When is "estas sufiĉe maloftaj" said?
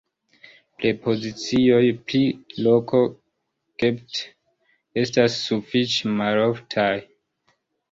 5.05-6.91